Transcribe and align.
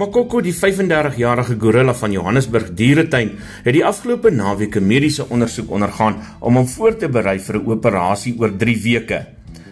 Makoko, 0.00 0.38
die 0.40 0.54
35-jarige 0.56 1.58
gorilla 1.60 1.92
van 1.92 2.14
Johannesburg 2.14 2.70
Dieretuin, 2.72 3.34
het 3.66 3.74
die 3.76 3.82
afgelope 3.84 4.30
naweek 4.32 4.78
'n 4.78 4.86
mediese 4.86 5.26
ondersoek 5.28 5.70
ondergaan 5.70 6.14
om 6.40 6.56
hom 6.56 6.66
voor 6.66 6.96
te 6.96 7.08
berei 7.08 7.38
vir 7.38 7.56
'n 7.56 7.66
operasie 7.66 8.34
oor 8.38 8.56
3 8.56 8.82
weke. 8.82 9.26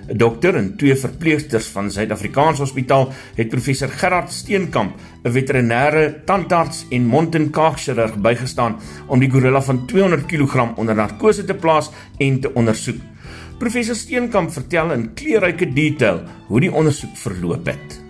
'n 0.09 0.17
Dokter 0.17 0.55
en 0.55 0.77
twee 0.77 0.97
verpleegsters 0.97 1.67
van 1.67 1.91
Suid-Afrikaanse 1.91 2.63
Hospitaal 2.63 3.13
het 3.37 3.49
professor 3.49 3.89
Gerard 3.89 4.33
Steenkamp, 4.33 4.97
'n 5.25 5.33
veterinêre 5.33 6.25
tandarts 6.25 6.85
en 6.91 7.07
mond- 7.07 7.35
en 7.35 7.51
kaakchirurg 7.51 8.17
bygestaan 8.17 8.77
om 9.07 9.19
die 9.21 9.31
gorilla 9.31 9.63
van 9.63 9.87
200 9.87 10.27
kg 10.27 10.77
onder 10.77 10.95
narkose 10.95 11.45
te 11.45 11.55
plaas 11.55 11.91
en 12.19 12.41
te 12.41 12.55
ondersoek. 12.55 13.01
Professor 13.59 13.95
Steenkamp 13.95 14.53
vertel 14.53 14.93
in 14.93 15.15
kleurryke 15.15 15.73
detail 15.73 16.23
hoe 16.47 16.61
die 16.61 16.73
ondersoek 16.73 17.17
verloop 17.17 17.67
het. 17.67 18.08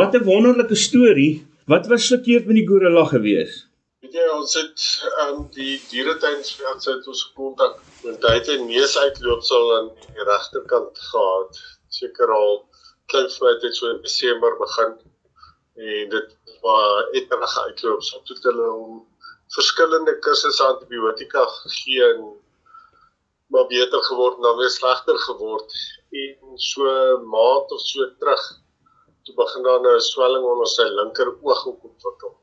Wat 0.00 0.14
'n 0.14 0.24
wonderlike 0.24 0.74
storie. 0.74 1.46
Wat 1.66 1.86
was 1.86 2.06
verkeerd 2.06 2.46
met 2.46 2.56
die 2.56 2.68
gorilla 2.68 3.04
gewees? 3.08 3.56
Weet 4.00 4.14
jy 4.18 4.28
ons 4.34 4.54
het 4.56 4.84
um, 5.24 5.42
die 5.56 5.74
dieretuinsveld 5.90 6.86
het 6.88 7.10
ons 7.12 7.24
gekontak 7.26 7.74
want 8.04 8.24
hy 8.28 8.32
het 8.38 8.48
'n 8.54 8.64
neusuitloopsel 8.70 9.74
aan 9.76 9.90
die 10.14 10.24
regterkant 10.30 11.02
gehad. 11.10 11.60
Seker 11.98 12.32
al 12.38 12.56
klein 13.12 13.28
fluit 13.36 13.66
het 13.68 13.76
so 13.76 13.90
in 13.90 14.00
Desember 14.06 14.56
begin 14.62 14.96
en 15.90 16.08
dit 16.16 16.56
was 16.64 17.12
eterige 17.20 17.60
uitloopsel 17.66 18.24
tot 18.32 18.48
hulle 18.48 18.72
om 18.72 19.06
verskillende 19.58 20.18
kursusse 20.24 20.64
antibiotika 20.72 21.44
gegee 21.58 22.08
en 22.14 22.24
maar 23.52 23.68
beter 23.76 24.02
geword 24.08 24.42
dan 24.42 24.56
weer 24.56 24.74
slegter 24.80 25.18
geword 25.28 25.78
en 26.24 26.58
so 26.72 26.84
maand 27.36 27.72
of 27.76 27.86
so 27.92 28.10
terug 28.18 28.61
toe 29.24 29.34
begin 29.34 29.62
daar 29.62 29.80
'n 29.80 30.00
swelling 30.00 30.44
onder 30.44 30.66
sy 30.66 30.86
linker 30.98 31.28
oog 31.42 31.66
ontwikkel. 31.66 32.34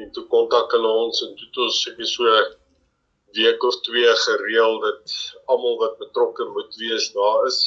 En 0.00 0.12
toe 0.12 0.24
kontak 0.34 0.72
hulle 0.72 0.92
ons 1.04 1.22
en 1.24 1.34
toe 1.36 1.46
het 1.46 1.56
ons 1.64 1.82
seker 1.82 2.06
so 2.06 2.24
week 3.36 3.62
of 3.62 3.80
twee 3.80 4.14
gereël 4.26 4.80
dat 4.80 5.14
almal 5.52 5.76
wat 5.78 5.98
betrokke 5.98 6.44
moet 6.44 6.76
wees 6.82 7.12
daar 7.12 7.46
is. 7.46 7.58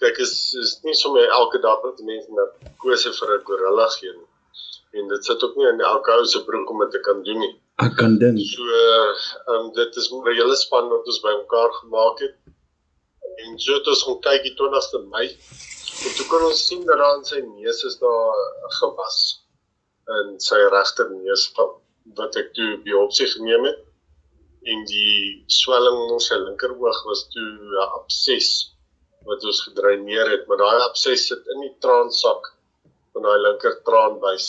Kyk 0.00 0.18
is 0.18 0.34
is 0.62 0.78
nie 0.82 0.94
sommer 0.94 1.28
elke 1.28 1.58
dag 1.58 1.82
dat 1.82 2.00
mense 2.10 2.32
net 2.38 2.52
kose 2.84 3.12
vir 3.18 3.34
'n 3.36 3.44
gorilla 3.48 3.88
gee 3.96 4.12
nie. 4.12 4.30
En 4.92 5.08
dit 5.08 5.24
sit 5.24 5.42
ook 5.42 5.56
nie 5.56 5.68
in 5.68 5.80
elke 5.80 6.10
ou 6.10 6.24
se 6.26 6.44
broek 6.44 6.70
om 6.70 6.80
dit 6.84 6.90
te 6.90 7.00
kan 7.00 7.22
doen 7.22 7.38
nie. 7.38 7.54
Ek 7.86 7.96
kan 7.96 8.18
dink. 8.18 8.40
So, 8.40 8.62
ehm 8.64 9.54
um, 9.54 9.72
dit 9.72 9.96
is 9.96 10.10
'n 10.12 10.26
hele 10.26 10.56
span 10.56 10.88
wat 10.88 11.06
ons 11.06 11.20
bymekaar 11.20 11.72
gemaak 11.82 12.18
het. 12.18 12.36
En 13.36 13.58
so 13.58 13.74
het 13.74 13.86
ons 13.86 14.02
gaan 14.02 14.20
kyk 14.20 14.42
die 14.42 14.56
20ste 14.60 14.98
Mei. 15.12 15.28
En 16.00 16.12
toe 16.16 16.26
kon 16.30 16.46
ons 16.48 16.60
sien 16.66 16.84
dat 16.88 17.00
aan 17.04 17.24
sy 17.28 17.40
neus 17.44 17.82
is 17.88 17.98
daar 18.00 18.42
gewas 18.78 19.18
in 20.18 20.30
sy 20.42 20.58
regter 20.74 21.10
neus 21.12 21.44
wat 22.18 22.38
ek 22.40 22.54
toe 22.56 22.70
biopsie 22.86 23.28
geneem 23.34 23.66
het. 23.68 23.82
En 24.70 24.84
die 24.88 25.44
swelling 25.60 26.00
in 26.14 26.22
sy 26.24 26.38
linkeroog 26.40 27.02
was 27.08 27.26
toe 27.34 27.48
'n 27.48 27.84
abses 27.98 28.50
wat 29.28 29.44
ons 29.44 29.60
gedreineer 29.68 30.30
het, 30.32 30.46
maar 30.48 30.60
daai 30.62 30.80
abses 30.88 31.26
sit 31.28 31.52
in 31.54 31.60
die 31.66 31.76
traansak 31.84 32.50
van 33.12 33.28
daai 33.28 33.38
linker 33.46 33.76
traanbuis. 33.88 34.48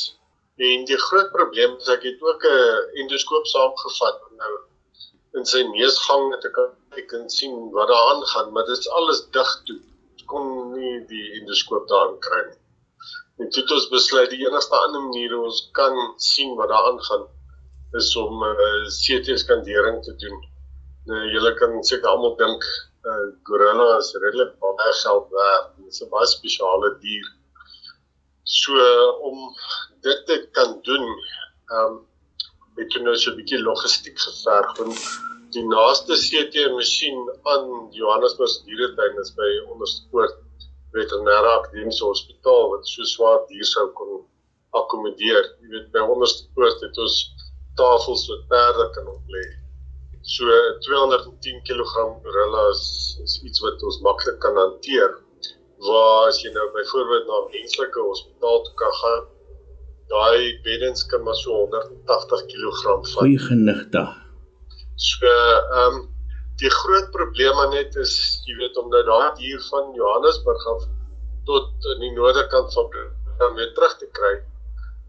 En 0.69 0.85
die 0.85 0.99
groot 1.07 1.31
probleem 1.35 1.77
is 1.81 1.89
ek 1.95 2.03
het 2.09 2.21
ook 2.29 2.43
'n 2.45 3.01
endoskoop 3.03 3.45
saamgevat 3.53 4.19
nou 4.39 4.53
in 5.39 5.45
sy 5.45 5.61
neusgang 5.63 6.29
net 6.29 6.45
ek 6.45 7.07
kan 7.11 7.29
sien 7.29 7.55
wat 7.75 7.87
daar 7.91 8.07
aangaan, 8.13 8.51
maar 8.53 8.65
dit 8.67 8.77
is 8.77 8.89
alles 8.89 9.21
dig 9.37 9.51
toe. 9.65 9.79
Kon 10.31 10.47
nie 10.81 10.97
die 11.11 11.27
endoskoop 11.39 11.87
daarin 11.91 12.19
kry 12.27 12.41
nie. 12.49 12.59
En 13.41 13.49
toe 13.49 13.63
het 13.63 13.71
ons 13.77 13.87
besluit 13.89 14.29
die 14.29 14.43
enigste 14.45 14.77
ander 14.77 15.01
manier 15.07 15.33
ons 15.37 15.61
kan 15.77 15.95
sien 16.21 16.55
wat 16.59 16.69
daar 16.73 16.89
aangaan 16.91 17.23
is 17.99 18.09
om 18.23 18.43
'n 18.43 18.51
uh, 18.51 18.65
eh, 18.65 18.87
CT 19.03 19.39
skandering 19.43 20.03
te 20.03 20.15
doen. 20.23 20.37
Nou 21.09 21.21
julle 21.33 21.53
kan 21.59 21.83
seker 21.83 22.09
almal 22.09 22.35
dink 22.43 22.63
'n 22.63 23.09
uh, 23.09 23.15
eh, 23.15 23.29
gorilla 23.47 23.87
is 23.97 24.11
redelik 24.23 24.53
baie 24.59 24.93
geld 25.03 25.27
werd. 25.37 25.65
Dit 25.77 25.87
is 25.93 26.01
'n 26.03 26.09
baie 26.09 26.27
spesiale 26.35 26.89
dier. 27.01 27.27
So 28.43 28.73
om 29.29 29.37
dit 30.01 30.25
te 30.25 30.47
kan 30.51 30.79
doen, 30.81 31.05
ehm 31.71 31.85
um, 31.85 31.99
het 32.77 32.93
jy 32.93 33.01
nou 33.01 33.15
so 33.17 33.31
'n 33.31 33.39
bietjie 33.39 33.61
logistiek 33.69 34.17
geverg 34.19 34.77
want 34.77 34.99
die 35.55 35.65
naaste 35.67 36.13
CT 36.27 36.55
masjien 36.77 37.17
aan 37.53 37.65
Johannesburg 37.91 38.53
dieretuin 38.65 39.19
is 39.19 39.33
by 39.35 39.49
Onderspoort 39.73 40.37
Veterinêre 40.95 41.49
Akademiese 41.57 42.05
Hospitaal 42.05 42.69
wat 42.73 42.87
so 42.87 43.07
swaar 43.13 43.39
dier 43.49 43.67
sou 43.67 43.87
kon 43.97 44.21
akkommodeer. 44.79 45.49
Jy 45.61 45.73
weet 45.73 45.89
by 45.95 46.03
Onderspoort 46.13 46.83
het 46.85 47.01
ons 47.05 47.17
tafels 47.79 48.27
wat 48.31 48.47
perde 48.51 48.87
kan 48.95 49.09
oplê. 49.15 49.43
So 50.21 50.45
210 50.85 51.61
kg 51.67 51.93
gorilla 52.23 52.63
is, 52.69 52.85
is 53.23 53.39
iets 53.47 53.63
wat 53.65 53.83
ons 53.83 54.01
maklik 54.05 54.39
kan 54.43 54.57
hanteer. 54.59 55.17
Waar 55.81 56.29
as 56.29 56.41
jy 56.43 56.51
nou 56.53 56.67
byvoorbeeld 56.75 57.27
na 57.27 57.37
'n 57.41 57.51
menslike 57.55 57.99
hospitaal 58.09 58.63
toe 58.65 58.75
kan 58.81 58.97
gaan 59.01 59.23
daai 60.11 60.59
beddens 60.63 61.05
kan 61.05 61.23
maar 61.23 61.35
so 61.35 61.55
180 61.55 62.45
kg 62.51 62.81
vat. 62.85 63.13
Goeie 63.15 63.39
genigte. 63.39 64.03
So 64.95 65.27
ehm 65.27 65.95
um, 65.95 66.09
die 66.61 66.69
groot 66.69 67.09
probleem 67.11 67.57
aan 67.63 67.73
net 67.73 67.95
is 67.97 68.13
jy 68.45 68.53
weet 68.59 68.75
omdat 68.77 69.07
daai 69.09 69.29
dier 69.39 69.61
van 69.69 69.93
Johannesburg 69.97 70.65
af 70.73 70.83
tot 71.49 71.87
in 71.95 72.03
die 72.05 72.11
noorderkant 72.13 72.73
van 72.75 72.89
dan 73.39 73.55
weer 73.57 73.71
terug 73.73 73.95
te 73.97 74.07
kry. 74.17 74.33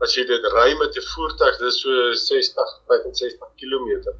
As 0.05 0.15
jy 0.17 0.25
dit 0.29 0.45
ry 0.55 0.71
met 0.81 0.97
'n 0.97 1.09
voertuig, 1.13 1.59
dis 1.61 1.81
so 1.85 2.13
60 2.21 2.71
65 2.89 3.51
km. 3.61 4.15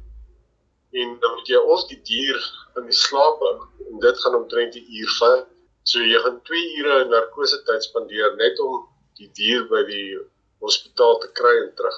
En 1.01 1.17
dan 1.21 1.33
moet 1.35 1.47
jy 1.49 1.61
of 1.75 1.87
die 1.89 2.01
dier 2.09 2.37
in 2.77 2.85
die 2.85 2.99
slaap 3.05 3.41
hou 3.41 3.55
en 3.89 3.99
dit 3.99 4.19
gaan 4.25 4.35
omtrent 4.41 4.75
'n 4.75 4.85
uur 4.99 5.11
vat. 5.19 5.47
So 5.83 5.99
jy 5.99 6.19
gaan 6.25 6.37
2 6.49 6.77
ure 6.79 6.99
in 7.01 7.09
narkose 7.09 7.63
tyd 7.69 7.83
spandeer 7.83 8.35
net 8.35 8.59
om 8.59 8.85
die 9.17 9.31
dier 9.33 9.65
by 9.73 9.81
die 9.89 10.19
hospitaal 10.61 11.17
te 11.19 11.31
kry 11.39 11.55
en 11.63 11.73
terug. 11.75 11.97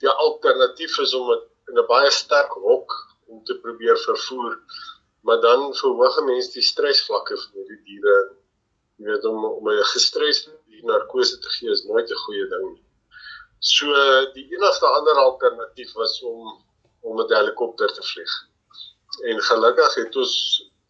Die 0.00 0.08
alternatief 0.08 0.98
is 0.98 1.14
om 1.14 1.26
dit 1.32 1.44
in 1.68 1.78
'n 1.82 1.86
baie 1.90 2.10
sterk 2.10 2.54
hok 2.68 3.13
om 3.26 3.44
te 3.44 3.58
probeer 3.62 3.98
vervoer, 3.98 4.58
maar 5.20 5.40
dan 5.40 5.74
verhoog 5.74 6.20
mense 6.24 6.52
die 6.52 6.62
stresvlakke 6.62 7.36
vir 7.36 7.68
die 7.70 7.80
diere. 7.84 8.16
Jy 8.96 9.06
weet 9.10 9.24
om 9.24 9.44
om 9.44 9.68
'n 9.68 9.84
gestresde 9.94 10.52
narkose 10.84 11.38
te 11.38 11.50
gee 11.56 11.70
is 11.70 11.84
nooit 11.88 12.10
'n 12.10 12.22
goeie 12.24 12.46
ding 12.48 12.66
nie. 12.72 12.84
So 13.58 13.86
die 14.36 14.46
enigste 14.56 14.86
ander 14.86 15.16
alternatief 15.28 15.92
was 16.00 16.22
om 16.22 16.64
om 17.00 17.16
met 17.16 17.30
'n 17.30 17.40
helikopter 17.40 17.92
te 17.92 18.02
vlieg. 18.10 18.34
En 19.30 19.40
gelukkig 19.50 19.94
het 19.94 20.16
ons 20.16 20.34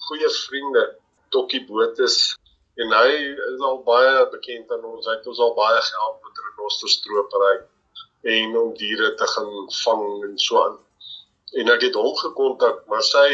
goeie 0.06 0.30
vriende, 0.30 0.84
Tokkie 1.28 1.64
Botes 1.66 2.36
en 2.74 2.92
hy 2.92 3.10
is 3.52 3.60
al 3.60 3.82
baie 3.82 4.28
bekend 4.30 4.70
aan 4.72 4.84
ons. 4.84 5.06
Hy 5.06 5.14
het 5.18 5.26
ons 5.26 5.38
al 5.38 5.54
baie 5.54 5.80
gehelp 5.90 6.22
met 6.24 6.42
renosterstropery 6.44 7.56
en 8.22 8.56
om 8.56 8.74
diere 8.74 9.14
te 9.14 9.26
gaan 9.26 9.52
vang 9.84 10.24
en 10.24 10.38
so 10.38 10.62
aan. 10.64 10.78
En 11.60 11.70
ek 11.74 11.86
het 11.86 11.96
hom 11.98 12.12
gekontak, 12.18 12.82
maar 12.90 13.02
sy 13.06 13.28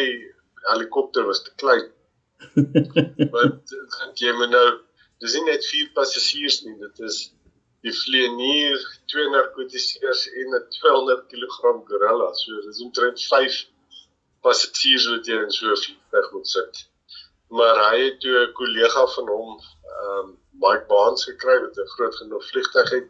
helikopter 0.68 1.26
was 1.28 1.42
te 1.42 1.52
klein. 1.62 1.88
Want 3.34 4.22
jy 4.24 4.32
moet 4.38 4.52
nou 4.54 4.68
dis 5.20 5.36
nie 5.36 5.46
net 5.50 5.66
vier 5.68 5.90
passasiers 5.96 6.62
nie, 6.64 6.76
dit 6.80 7.02
is 7.08 7.18
die 7.84 7.92
vlieënier, 7.96 8.80
twee 9.12 9.28
narkotiseers 9.32 10.26
en 10.42 10.56
'n 10.58 10.66
200 10.80 11.26
kg 11.32 11.74
gorilla. 11.88 12.28
So 12.42 12.60
dis 12.68 12.84
omtrent 12.84 13.24
5 13.32 13.64
passasiers 14.44 15.08
wat 15.14 15.26
jy 15.26 15.40
in 15.44 15.52
so 15.56 15.72
'n 15.72 15.82
vliegtuig 15.84 16.32
moet 16.36 16.48
sit 16.56 16.86
maar 17.50 17.78
hy 17.90 17.96
het 18.04 18.20
toe 18.20 18.36
'n 18.40 18.52
kollega 18.60 19.06
van 19.14 19.28
hom, 19.28 19.50
ehm 19.58 20.18
um, 20.18 20.28
Mike 20.62 20.84
Baans 20.88 21.24
gekry 21.24 21.56
met 21.62 21.78
'n 21.78 21.92
groot 21.94 22.16
genoeg 22.16 22.44
vliegtuig 22.50 22.90
het 22.90 23.08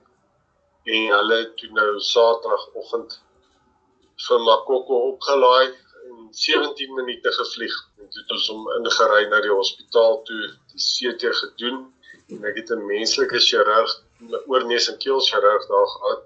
en 0.85 1.09
hulle 1.17 1.41
toe 1.59 1.71
nou 1.79 2.01
Saterdagoggend 2.01 3.23
vir 4.27 4.43
Makoko 4.47 4.99
opgelaai 5.13 5.67
en 6.09 6.29
17 6.43 6.95
minute 6.99 7.33
gevlieg 7.39 7.77
en 7.99 8.11
toe 8.11 8.23
het 8.23 8.35
ons 8.37 8.49
hom 8.53 8.69
ingery 8.79 9.25
na 9.31 9.41
die 9.45 9.55
hospitaal 9.55 10.21
toe 10.29 10.41
die 10.73 10.85
CT 10.87 11.33
gedoen 11.43 11.81
en 12.35 12.47
ek 12.51 12.61
het 12.61 12.71
'n 12.77 12.87
menslike 12.87 13.41
chirurg, 13.49 13.93
oorneus 14.47 14.89
en 14.91 14.99
keel 15.05 15.21
chirurg 15.29 15.67
daar 15.73 15.89
gehad, 15.95 16.25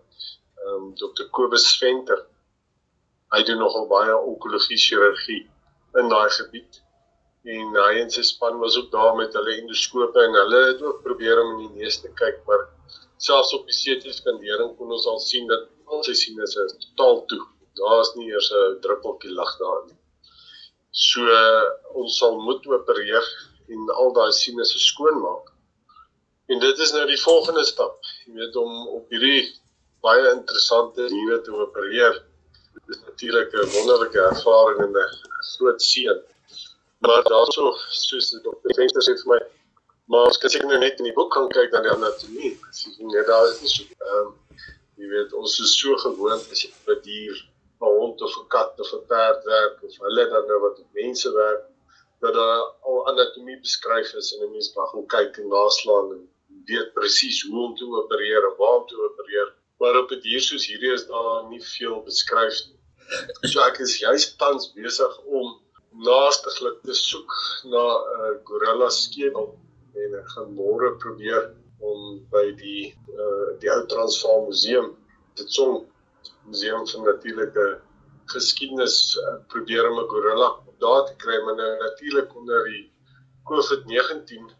ehm 0.64 0.82
um, 0.82 0.94
Dr 1.00 1.26
Kobus 1.30 1.66
Venter. 1.80 2.20
Hy 3.34 3.42
doen 3.42 3.58
nogal 3.58 3.86
baie 3.88 4.16
onkologie 4.16 4.80
chirurgie 4.86 5.42
in 6.00 6.08
daai 6.08 6.30
gebied 6.38 6.80
en 7.44 7.76
hy 7.76 7.94
en 8.02 8.10
sy 8.10 8.22
span 8.24 8.58
was 8.58 8.76
ook 8.80 8.90
daar 8.92 9.14
met 9.16 9.34
hulle 9.36 9.56
endoskope 9.60 10.20
en 10.26 10.36
hulle 10.40 10.60
het 10.70 10.82
ook 10.82 11.02
probeer 11.02 11.40
om 11.42 11.50
in 11.54 11.66
die 11.66 11.82
neus 11.82 11.98
te 12.00 12.10
kyk 12.20 12.38
maar 12.46 12.62
selfs 13.26 13.52
op 13.56 13.66
die 13.68 13.76
CT 13.80 14.14
skandering 14.16 14.76
kon 14.78 14.92
ons 14.96 15.06
al 15.12 15.20
sien 15.20 15.46
dat 15.50 15.68
al 15.92 16.02
sy 16.06 16.14
sinusse 16.20 16.64
totaal 16.86 17.20
toe. 17.30 17.42
Daar 17.80 18.00
is 18.00 18.12
nie 18.14 18.28
eers 18.30 18.50
'n 18.52 18.80
druppeltjie 18.80 19.32
lig 19.38 19.52
daar 19.62 19.82
nie. 19.86 19.98
So 20.90 21.20
ons 22.00 22.18
sal 22.18 22.38
moet 22.40 22.66
opereer 22.66 23.26
en 23.68 23.90
al 24.00 24.12
daai 24.12 24.32
sinusse 24.32 24.78
skoonmaak. 24.78 25.50
En 26.46 26.58
dit 26.60 26.78
is 26.78 26.92
nou 26.92 27.06
die 27.06 27.20
volgende 27.20 27.64
stap. 27.64 27.98
Jy 28.26 28.34
weet 28.34 28.56
om 28.56 28.88
op 28.98 29.10
hierdie 29.10 29.54
baie 30.04 30.30
interessante 30.34 31.08
diere 31.08 31.40
te 31.40 31.52
opereer. 31.64 32.22
Dit 32.74 32.96
is 32.96 33.02
natuurlik 33.08 33.52
'n 33.54 33.72
wonderlike 33.76 34.20
ervaring 34.20 34.80
en 34.86 34.92
'n 34.92 35.08
groot 35.56 35.82
seën. 35.82 36.20
Maar 36.98 37.22
daarso 37.22 37.76
soos 37.88 38.30
die 38.30 38.40
dokter 38.40 38.74
Venter 38.74 39.02
sê 39.02 39.14
vir 39.22 39.30
my, 39.32 39.40
maar 40.12 40.28
as 40.28 40.54
ek 40.56 40.64
nou 40.68 40.78
net 40.78 40.98
in 40.98 41.08
die 41.08 41.16
boek 41.16 41.32
kan 41.32 41.48
kyk 41.48 41.72
dan 41.72 41.82
die 41.82 41.92
anatomie, 41.92 42.52
sien 42.70 42.94
jy 42.98 43.10
net 43.12 43.26
daar 43.26 43.48
is 43.50 43.60
nie 43.60 43.72
so 43.72 43.82
ehm 43.82 44.20
um, 44.20 44.30
jy 44.96 45.08
weet 45.10 45.32
ons 45.40 45.58
is 45.60 45.74
so 45.80 45.96
gewoond 46.04 46.52
as 46.52 46.62
jy 46.64 46.70
'n 46.70 47.00
dier, 47.02 47.42
'n 47.84 47.98
hond 48.00 48.22
of 48.26 48.34
'n 48.40 48.46
kat 48.56 48.80
of 48.80 48.92
'n 48.92 49.06
perd 49.12 49.44
werk 49.54 49.82
of 49.86 49.96
hulle 50.06 50.24
dan 50.32 50.46
nou 50.50 50.60
wat 50.64 50.78
met 50.78 50.92
mense 51.02 51.32
werk 51.32 51.64
dat 52.24 52.34
daar 52.34 52.62
al 52.88 53.06
anatomie 53.10 53.58
beskryf 53.60 54.14
is 54.20 54.28
en 54.34 54.46
'n 54.46 54.50
mens 54.50 54.74
mag 54.74 54.90
gaan 54.90 55.06
kyk 55.16 55.36
en 55.42 55.48
naslaan 55.48 56.12
en 56.14 56.22
weet 56.68 56.92
presies 56.98 57.42
hoe 57.46 57.64
om 57.66 57.74
te 57.76 57.86
opereer 58.00 58.42
en 58.48 58.56
waar 58.60 58.76
om 58.80 58.86
te 58.86 59.02
opereer. 59.08 59.48
Maar 59.78 59.98
op 60.02 60.10
'n 60.10 60.20
dier 60.20 60.40
soos 60.40 60.66
hierdie 60.66 60.92
is 60.92 61.06
daar 61.06 61.44
nie 61.48 61.62
veel 61.62 62.02
beskryf 62.02 62.56
nie. 62.68 62.80
So 63.50 63.60
ek 63.60 63.78
is 63.78 63.98
juist 63.98 64.38
tans 64.38 64.72
besig 64.72 65.18
om 65.38 65.60
naastiglik 66.08 66.78
te 66.82 66.94
soek 66.94 67.32
na 67.72 67.84
'n 67.84 68.22
uh, 68.26 68.32
gorilla 68.48 68.88
skedel 68.90 69.48
en 70.02 70.14
ek 70.20 70.28
gaan 70.34 70.54
môre 70.60 70.90
probeer 71.04 71.42
om 71.90 72.00
by 72.30 72.46
die 72.62 72.94
uh, 73.12 73.48
die 73.60 73.70
ou 73.70 73.82
Transvaal 73.86 74.46
museum 74.46 74.96
dit 75.38 75.50
so 75.52 75.86
museum 76.46 76.86
van 76.88 77.04
natuurlike 77.04 77.80
geskiedenis 78.32 79.16
uh, 79.16 79.36
probeer 79.52 79.90
om 79.90 79.98
'n 80.00 80.08
gorilla 80.08 80.50
daar 80.78 81.04
te 81.06 81.14
kry 81.16 81.38
maar 81.44 81.56
nou 81.56 81.78
natuurlik 81.78 82.36
onder 82.36 82.64
die 82.64 82.92
COVID-19 83.50 84.52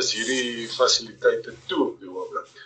is 0.00 0.12
hierdie 0.12 0.68
fasiliteite 0.68 1.52
toe 1.68 1.82
op 1.88 2.00
die 2.00 2.10
oomblik. 2.10 2.64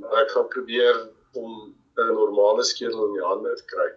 Maar 0.00 0.24
ek 0.24 0.32
gaan 0.34 0.48
probeer 0.52 0.98
om 1.32 1.52
'n 1.96 2.14
normale 2.16 2.64
skedel 2.64 3.06
in 3.06 3.12
die 3.18 3.24
hande 3.24 3.54
te 3.56 3.64
kry 3.72 3.88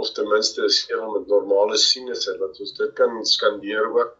of 0.00 0.12
ten 0.16 0.28
minste 0.28 0.64
'n 0.64 0.68
skedel 0.78 1.10
met 1.12 1.26
normale 1.26 1.76
sinusse 1.76 2.36
dat 2.38 2.60
ons 2.60 2.76
dit 2.76 2.92
kan 2.92 3.24
skandeer 3.26 3.88
ook. 3.92 4.16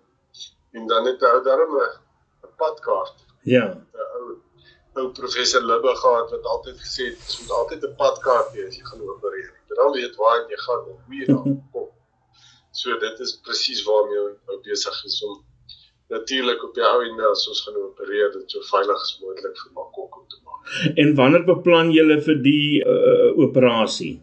En 0.72 0.86
dan 0.86 1.06
het 1.06 1.20
hy 1.20 1.40
daarom 1.44 1.76
'n 1.76 2.56
padkaart. 2.56 3.24
Ja. 3.42 3.66
'n 3.68 4.06
Ou 4.16 4.40
ou 5.00 5.08
professor 5.16 5.62
Libbe 5.64 5.94
gehad 5.96 6.30
wat 6.34 6.48
altyd 6.54 6.80
gesê 6.84 7.08
het 7.10 7.34
jy 7.34 7.44
moet 7.44 7.54
altyd 7.58 7.84
'n 7.88 7.94
padkaart 8.02 8.50
hê 8.56 8.66
as 8.68 8.76
jy 8.76 8.84
gaan 8.90 9.04
opereer. 9.14 9.52
Jy 9.68 9.74
dan 9.80 9.92
weet 9.96 10.16
waar 10.22 10.40
jy 10.50 10.58
gaan 10.66 10.82
en 10.90 10.98
hoe 11.04 11.16
jy 11.20 11.26
daar 11.30 11.46
kom. 11.72 11.88
So 12.80 12.98
dit 12.98 13.20
is 13.20 13.32
presies 13.46 13.82
waarmee 13.88 14.26
ek 14.54 14.60
besig 14.68 15.04
is 15.08 15.22
om 15.28 15.40
natuurlik 16.12 16.64
op 16.64 16.74
die 16.76 16.84
ou 16.84 17.00
en 17.08 17.24
as 17.30 17.48
ons 17.48 17.62
gaan 17.64 17.78
opereer 17.80 18.32
dit 18.36 18.54
so 18.54 18.60
veilig 18.68 19.00
as 19.06 19.14
moontlik 19.20 19.56
vir 19.62 19.72
Makoko 19.78 20.24
te 20.28 20.40
maak. 20.44 20.60
En 21.02 21.14
wanneer 21.20 21.44
beplan 21.48 21.92
julle 21.96 22.20
vir 22.28 22.42
die 22.44 22.84
uh, 22.84 23.30
operasie? 23.46 24.14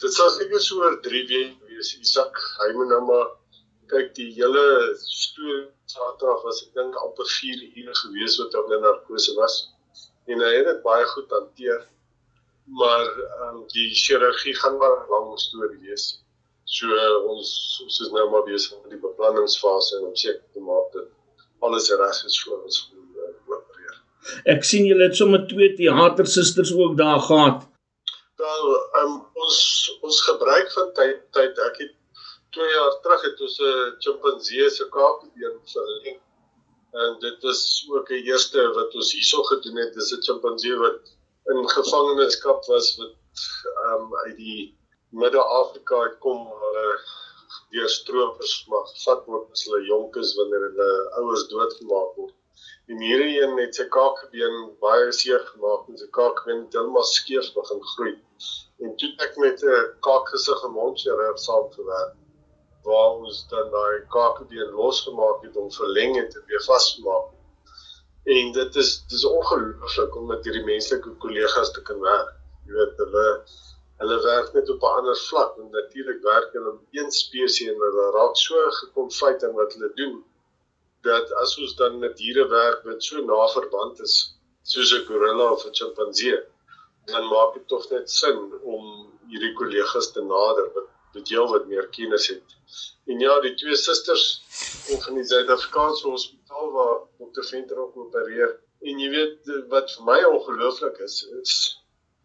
Dit 0.00 0.12
sal 0.12 0.30
seker 0.30 0.60
so 0.60 0.80
oor 0.84 1.00
3 1.04 1.24
weke 1.28 1.68
wees. 1.68 1.92
Isak, 2.00 2.40
hy 2.62 2.72
moet 2.76 2.88
nou 2.94 3.02
maar 3.10 3.35
kyk 3.92 4.14
die 4.18 4.30
hele 4.36 4.64
storie 5.00 5.64
Saterdag 5.86 6.42
was 6.42 6.62
ek 6.64 6.72
dink 6.74 6.96
amper 6.98 7.28
4 7.30 7.60
ure 7.80 7.94
gewees 8.02 8.36
wat 8.40 8.54
hy 8.54 8.62
onder 8.64 8.80
narkose 8.82 9.34
was. 9.38 9.58
En 10.26 10.42
hy 10.42 10.52
het 10.56 10.66
dit 10.66 10.80
baie 10.82 11.04
goed 11.12 11.34
hanteer. 11.36 11.84
Maar 12.80 13.04
um, 13.46 13.60
die 13.70 13.90
chirurgie 13.94 14.54
gaan 14.60 14.78
maar 14.80 14.96
'n 14.96 15.10
lang 15.12 15.28
storie 15.38 15.78
wees. 15.86 16.06
So 16.66 16.86
ons 17.32 17.50
ons 17.84 18.00
is 18.06 18.10
nou 18.10 18.24
maar 18.30 18.42
besig 18.48 18.74
met 18.82 18.96
die 18.96 19.04
beplanningsfase 19.04 19.98
en 19.98 20.08
om 20.08 20.16
seker 20.16 20.42
te 20.52 20.62
maak 20.70 20.90
dat 20.96 21.06
alles 21.62 21.90
reg 22.00 22.24
is 22.26 22.40
voor 22.42 22.64
ons 22.64 22.80
uh, 22.96 23.30
opereer. 23.54 24.00
Ek 24.56 24.66
sien 24.66 24.88
julle 24.90 25.06
het 25.06 25.16
sommer 25.16 25.46
twee 25.46 25.74
teatersusters 25.78 26.74
ook 26.74 26.96
daar 26.98 27.22
gehad. 27.28 27.68
Wel, 28.42 28.66
um, 29.02 29.14
ons 29.46 29.60
ons 30.02 30.18
gebruik 30.30 30.74
van 30.74 30.90
tyd 30.98 31.22
tyd 31.38 31.62
ek 31.68 31.78
het 31.84 31.94
2 32.56 32.68
jaar 32.72 32.94
terug 33.04 33.22
het 33.28 33.40
ons 33.46 33.58
'n 33.60 33.96
chimpansee 34.04 34.68
se 34.70 34.84
kaakbeen 34.96 35.56
verleng. 35.72 36.20
En 37.02 37.18
dit 37.24 37.42
was 37.48 37.62
ook 37.94 38.08
die 38.08 38.22
eerste 38.30 38.62
wat 38.78 38.94
ons 39.00 39.12
hierso 39.16 39.42
gedoen 39.42 39.76
het. 39.82 39.92
Dis 39.94 40.12
'n 40.16 40.22
chimpansee 40.28 40.76
wat 40.84 41.02
in 41.52 41.68
gevangenskap 41.68 42.64
was 42.72 42.88
wat 43.00 43.14
ehm 43.84 44.00
um, 44.00 44.16
uit 44.24 44.36
die 44.36 44.62
Midde-Afrika 45.20 46.00
kom 46.24 46.40
hulle 46.62 46.86
deur 47.74 47.92
stroopers 47.98 48.54
mag 48.72 48.88
vat 49.04 49.22
word 49.30 49.52
as 49.52 49.64
hulle 49.66 49.84
jonk 49.92 50.16
is 50.24 50.34
wanneer 50.40 50.66
hulle 50.68 50.90
ouers 51.20 51.46
doodgemaak 51.52 52.18
word. 52.20 52.34
En 52.88 53.00
hierdie 53.08 53.40
een 53.42 53.56
het 53.60 53.74
sy 53.74 53.88
kaakbeen 53.98 54.60
baie 54.80 55.12
seer 55.12 55.44
gemaak 55.52 55.88
en 55.88 55.98
sy 56.02 56.08
kaakbeen 56.20 56.64
het 56.64 56.78
heeltemal 56.78 57.10
skeef 57.16 57.52
begin 57.60 57.88
groei. 57.94 58.14
En 58.84 58.96
toe 58.96 59.10
ek 59.26 59.42
met 59.44 59.62
'n 59.62 59.90
kaakgesig 60.08 60.64
en 60.68 60.78
mondchirurg 60.80 61.38
saam 61.48 61.68
gewerk 61.80 62.14
waar 62.86 63.18
ons 63.18 63.38
dan 63.50 63.70
daai 63.74 64.04
kaakbeen 64.14 64.74
losgemaak 64.80 65.42
het 65.46 65.56
om 65.62 65.70
verleng 65.78 66.14
het 66.20 66.36
en 66.38 66.44
weer 66.50 66.64
vasgemaak. 66.66 67.32
En 68.36 68.52
dit 68.52 68.76
is 68.82 68.90
dis 69.10 69.24
ongelooflik 69.24 70.16
om 70.16 70.26
met 70.32 70.44
hierdie 70.46 70.64
menslike 70.66 71.14
kollegas 71.24 71.72
te 71.74 71.82
kan 71.88 72.00
werk. 72.04 72.32
Jy 72.66 72.78
weet 72.78 73.02
hulle 73.04 73.26
hulle 74.00 74.16
werk 74.22 74.52
net 74.54 74.70
op 74.74 74.82
'n 74.86 74.96
ander 75.00 75.18
vlak 75.28 75.58
en 75.60 75.68
natuurlik 75.70 76.22
werk 76.22 76.52
hulle 76.52 76.72
in 76.72 77.04
een 77.04 77.10
spesies 77.18 77.68
en 77.72 77.84
hulle 77.84 78.08
raak 78.16 78.36
so 78.36 78.64
gekonfyt 78.80 79.46
in 79.48 79.54
wat 79.60 79.72
hulle 79.76 79.92
doen 80.00 80.16
dat 81.06 81.32
as 81.42 81.58
ons 81.62 81.74
dan 81.80 81.98
met 81.98 82.16
diere 82.16 82.48
werk 82.48 82.84
wat 82.88 83.02
so 83.08 83.22
na 83.30 83.46
verband 83.54 84.00
is 84.08 84.16
soos 84.72 84.92
'n 84.98 85.06
gorilla 85.08 85.46
of 85.52 85.64
'n 85.66 85.74
chimpansee 85.78 86.40
dan 87.12 87.24
maak 87.32 87.54
dit 87.54 87.66
tog 87.72 87.90
net 87.90 88.10
sin 88.10 88.38
om 88.74 88.84
hierdie 89.30 89.54
kollegas 89.60 90.12
te 90.12 90.22
nader 90.34 90.68
met 91.16 91.32
jou 91.32 91.46
wat 91.52 91.66
meer 91.70 91.88
kennis 91.96 92.28
het. 92.32 92.56
En 93.06 93.22
ja, 93.22 93.40
die 93.40 93.54
twee 93.60 93.76
susters 93.78 94.26
van 95.04 95.18
die 95.18 95.24
Suid-Afrikaanse 95.24 96.08
hospitaal 96.08 96.70
waar 96.74 96.94
dokter 97.18 97.44
Venter 97.50 97.80
ook 97.82 97.96
opereer. 98.04 98.56
En 98.86 99.00
jy 99.00 99.10
weet 99.10 99.50
wat 99.72 99.92
vir 99.96 100.06
my 100.08 100.18
ongelooflik 100.30 100.98
is, 101.06 101.20
is 101.40 101.56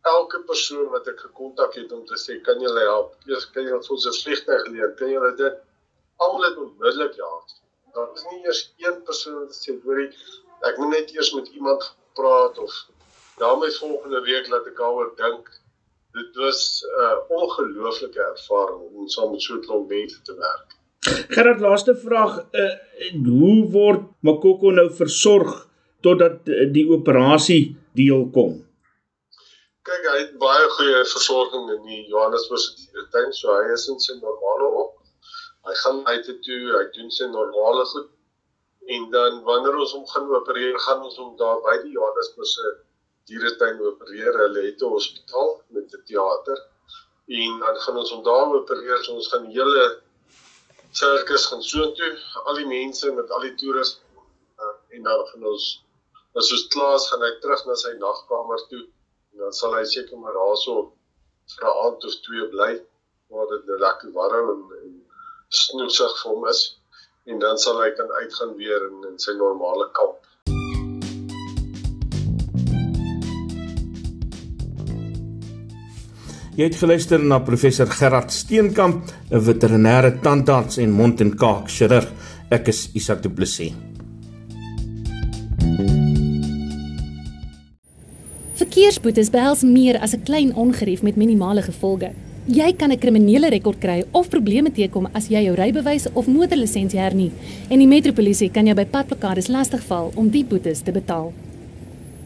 elke 0.10 0.42
persoon 0.50 0.90
wat 0.94 1.08
ek 1.12 1.20
gekontak 1.28 1.76
het 1.78 1.92
om 1.94 2.06
te 2.10 2.18
sê 2.18 2.40
kan 2.46 2.62
jy 2.62 2.72
help? 2.80 3.14
Eers 3.30 3.48
kan 3.54 3.68
jy 3.70 3.78
ons 3.78 4.08
'n 4.10 4.18
vliegtuig 4.24 4.68
leen? 4.74 4.96
Kan 4.98 5.14
jy 5.14 5.36
dit 5.38 5.60
almal 6.18 6.48
het 6.50 6.58
onmiddellik 6.58 7.16
ja. 7.16 7.32
Daar 7.94 8.10
is 8.16 8.26
nie 8.32 8.42
eers 8.46 8.62
een 8.78 9.04
persoon 9.04 9.40
wat 9.44 9.56
sê 9.56 9.78
hoorie 9.84 10.10
ek 10.70 10.78
moet 10.78 10.94
net 10.96 11.14
eers 11.16 11.32
met 11.34 11.48
iemand 11.58 11.88
praat 12.14 12.58
of 12.58 12.74
daarmee 13.38 13.72
volgende 13.78 14.22
week 14.22 14.48
laat 14.48 14.68
ek 14.68 14.78
daaroor 14.78 15.14
dink. 15.16 15.50
Dit 16.12 16.36
was 16.36 16.84
'n 16.84 17.02
uh, 17.02 17.42
ongelooflike 17.42 18.22
ervaring 18.22 18.82
om 18.82 19.08
saam 19.08 19.32
met 19.32 19.42
so 19.42 19.56
'n 19.56 19.62
klomp 19.62 19.90
mense 19.90 20.22
te 20.22 20.36
werk. 20.36 20.68
Gerard 21.36 21.60
laaste 21.60 21.96
vraag, 21.96 22.34
uh, 22.52 22.74
hoe 23.26 23.70
word 23.72 24.02
Makoko 24.22 24.72
nou 24.72 24.90
versorg 24.92 25.68
totdat 26.02 26.48
uh, 26.48 26.68
die 26.74 26.90
operasie 26.90 27.78
deel 27.94 28.30
kom? 28.30 28.60
kyk 29.88 30.04
hy 30.08 30.18
het 30.20 30.34
baie 30.42 30.66
goeie 30.78 30.98
versorging 31.10 31.70
in 31.76 31.86
die 31.90 32.02
Johannesburgse 32.12 32.76
dieretuin, 32.78 33.32
so 33.34 33.54
hy 33.56 33.72
is 33.74 33.88
in 33.90 34.00
sy 34.04 34.18
normale 34.20 34.68
op. 34.84 34.92
Hy 35.68 35.74
gaan 35.84 36.02
uit 36.10 36.30
toe, 36.46 36.60
hy 36.76 36.84
doen 36.98 37.10
sy 37.14 37.30
normale 37.32 37.86
goed. 37.94 38.10
En 38.96 39.08
dan 39.14 39.42
wanneer 39.48 39.78
ons 39.82 39.94
hom 39.98 40.06
gaan 40.14 40.30
opereer, 40.38 40.78
gaan 40.86 41.02
ons 41.08 41.18
hom 41.22 41.34
daar 41.42 41.62
by 41.66 41.76
die 41.84 41.94
Johannesburgse 41.96 42.74
dieretuin 43.32 43.82
opereer. 43.88 44.38
Hulle 44.44 44.68
het 44.68 44.84
'n 44.84 44.94
hospitaal 44.98 45.52
met 45.78 45.98
'n 45.98 46.04
teater. 46.12 46.62
En 47.42 47.60
dan 47.66 47.76
gaan 47.84 47.98
ons 48.04 48.12
hom 48.12 48.24
daar 48.24 48.56
opereer. 48.60 49.04
So 49.04 49.14
ons 49.16 49.32
gaan 49.34 49.46
die 49.48 49.58
hele 49.60 49.86
sirkus 50.92 51.46
gaan 51.46 51.64
so 51.64 51.92
toe, 51.98 52.14
al 52.44 52.56
die 52.56 52.68
mense 52.68 53.12
met 53.12 53.30
al 53.32 53.48
die 53.48 53.56
toeriste 53.56 54.02
en 54.92 55.04
dan 55.04 55.28
gaan 55.28 55.46
ons 55.52 55.68
as 56.40 56.52
ons 56.56 56.68
klaar 56.74 56.96
is, 56.96 57.08
gaan 57.12 57.24
hy 57.26 57.32
terug 57.44 57.62
na 57.68 57.76
sy 57.80 57.92
nagkamer 58.00 58.64
toe 58.72 58.84
dan 59.40 59.54
sal 59.56 59.76
hy 59.76 59.84
seker 59.88 60.20
maar 60.20 60.36
daarso 60.36 60.76
vir 61.54 61.68
'n 61.68 61.78
aand 61.86 62.06
of 62.10 62.16
twee 62.28 62.48
bly 62.56 62.72
waar 63.32 63.48
dit 63.54 63.66
nou 63.70 63.78
lekker 63.86 64.12
warm 64.18 64.52
en, 64.54 64.62
en 64.80 64.94
snoetsig 65.62 66.18
vir 66.22 66.32
hom 66.32 66.48
is 66.54 66.62
en 67.32 67.40
dan 67.46 67.58
sal 67.64 67.80
hy 67.84 67.90
kan 68.00 68.12
uitgaan 68.20 68.54
weer 68.60 68.88
in, 68.90 69.04
in 69.10 69.18
sy 69.26 69.34
normale 69.40 69.88
kamp. 70.00 70.20
Jy 76.52 76.66
het 76.68 76.76
geluister 76.76 77.22
na 77.24 77.38
professor 77.40 77.88
Gerard 77.88 78.32
Steenkamp, 78.36 79.08
'n 79.32 79.40
veterinêre 79.40 80.20
tandarts 80.20 80.78
en 80.78 80.92
mond 80.92 81.22
en 81.22 81.36
kaak 81.36 81.70
chirurg. 81.70 82.12
Ek 82.50 82.68
is 82.68 82.90
Isak 82.94 83.24
Du 83.24 83.30
Plessis. 83.30 83.72
Verkeersboetes 88.54 89.30
behels 89.30 89.62
meer 89.64 89.98
as 90.00 90.14
'n 90.14 90.24
klein 90.24 90.56
ongerief 90.56 91.02
met 91.02 91.16
minimale 91.16 91.62
gevolge. 91.62 92.12
Jy 92.46 92.74
kan 92.74 92.92
'n 92.92 93.00
kriminele 93.00 93.50
rekord 93.50 93.80
kry 93.80 94.04
of 94.12 94.30
probleme 94.30 94.72
teekom 94.72 95.08
as 95.14 95.30
jy 95.30 95.44
jou 95.44 95.56
rybewys 95.56 96.08
of 96.14 96.28
motorlisensie 96.28 97.00
hernie 97.00 97.32
en 97.70 97.78
die 97.78 97.88
metropolisie 97.88 98.52
kan 98.52 98.66
jou 98.66 98.76
by 98.76 98.86
padplekades 98.86 99.48
lastigval 99.48 100.12
om 100.16 100.30
die 100.30 100.44
boetes 100.44 100.82
te 100.82 100.92
betaal. 100.92 101.34